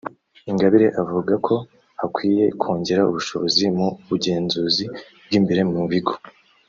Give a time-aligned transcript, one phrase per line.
[0.49, 1.55] Ingabire avuga ko
[1.99, 4.85] hakwiye kongerwa ubushobozi mu bugenzuzi
[5.25, 6.13] bw’imbere mu bigo